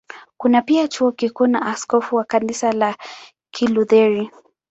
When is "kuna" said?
0.37-0.61